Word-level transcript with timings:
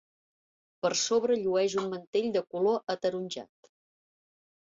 Per 0.85 0.89
sobre 1.01 1.35
llueix 1.41 1.75
un 1.81 1.91
mantell 1.91 2.31
de 2.37 2.43
color 2.55 2.81
ataronjat. 2.95 3.73